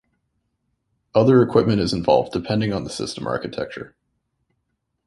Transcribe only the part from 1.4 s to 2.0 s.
equipment is